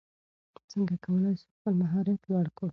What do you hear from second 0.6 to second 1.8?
څنګه کولای سو خپل